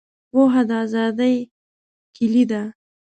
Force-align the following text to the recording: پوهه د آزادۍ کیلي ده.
پوهه 0.31 0.61
د 0.69 0.71
آزادۍ 0.83 1.35
کیلي 2.15 2.43
ده. 2.51 2.61